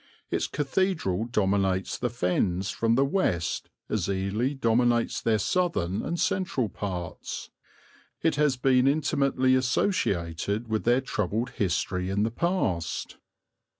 Its 0.31 0.47
cathedral 0.47 1.25
dominates 1.25 1.95
the 1.95 2.09
Fens 2.09 2.71
from 2.71 2.95
the 2.95 3.05
west 3.05 3.69
as 3.87 4.09
Ely 4.09 4.53
dominates 4.53 5.21
their 5.21 5.37
southern 5.37 6.01
and 6.01 6.19
central 6.19 6.69
parts; 6.69 7.51
it 8.23 8.33
has 8.35 8.57
been 8.57 8.87
intimately 8.87 9.53
associated 9.53 10.67
with 10.67 10.85
their 10.85 11.01
troubled 11.01 11.51
history 11.51 12.09
in 12.09 12.23
the 12.23 12.31
past. 12.31 13.17